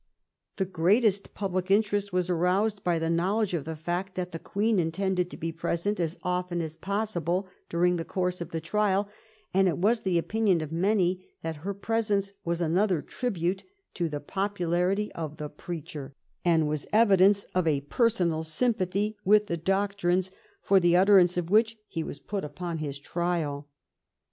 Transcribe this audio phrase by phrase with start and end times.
[0.55, 4.79] The greatest public interest was aroused by the knowledge of the fact that the Queen
[4.79, 9.07] intended to be present as often as possible during the progress of the trial,
[9.53, 14.19] and it was the opinion of many that her presence was another tribute to the
[14.19, 20.31] popularity of the preacher, and was evidence of a personal sympathy with the doctrines
[20.63, 23.67] for the utterance of which he was put upon his trial.